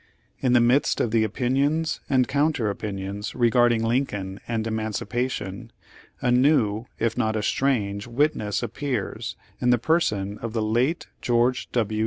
In 0.39 0.53
the 0.53 0.59
midst 0.59 0.99
of 0.99 1.11
the 1.11 1.23
opinions 1.23 1.99
and 2.09 2.27
counter 2.27 2.71
opin 2.71 2.97
ions 2.97 3.35
regarding 3.35 3.83
Lincoln 3.83 4.39
and 4.47 4.65
emancipation, 4.65 5.71
a 6.21 6.31
new, 6.31 6.87
if 6.97 7.15
not 7.19 7.35
a 7.35 7.43
strange 7.43 8.07
witness 8.07 8.63
appears 8.63 9.35
in 9.59 9.69
the 9.69 9.77
person 9.77 10.39
of 10.39 10.53
the 10.53 10.63
late 10.63 11.05
George 11.21 11.71
W. 11.73 11.99